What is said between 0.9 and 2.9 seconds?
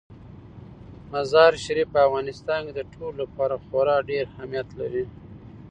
مزارشریف په افغانستان کې د